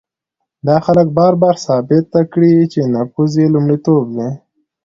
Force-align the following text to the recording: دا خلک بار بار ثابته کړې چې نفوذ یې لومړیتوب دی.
دا 0.67 0.75
خلک 0.85 1.07
بار 1.17 1.33
بار 1.41 1.55
ثابته 1.65 2.21
کړې 2.33 2.53
چې 2.71 2.79
نفوذ 2.93 3.31
یې 3.41 3.47
لومړیتوب 3.53 4.03
دی. 4.17 4.29